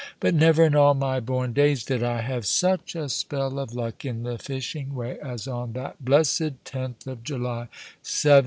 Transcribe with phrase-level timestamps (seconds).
[0.19, 4.03] But never in all my born days did I have such a spell of luck
[4.03, 7.69] in the fishing way as on that blessed 10th of July
[8.01, 8.39] 1782.